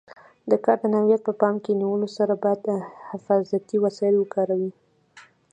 د 0.49 0.51
کار 0.65 0.77
د 0.81 0.85
نوعیت 0.93 1.21
په 1.25 1.33
پام 1.41 1.55
کې 1.63 1.71
نیولو 1.81 2.07
سره 2.17 2.33
باید 2.43 2.61
حفاظتي 3.11 3.77
وسایل 3.85 4.15
وکاروي. 4.17 4.71